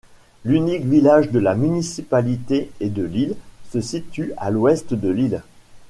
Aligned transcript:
L'unique 0.45 0.85
village 0.85 1.29
de 1.29 1.37
la 1.37 1.53
municipalité, 1.53 2.71
et 2.79 2.89
de 2.89 3.03
l'île, 3.03 3.35
se 3.69 3.81
situe 3.81 4.33
à 4.37 4.49
l'ouest 4.49 4.95
de 4.95 5.09
l'île. 5.09 5.43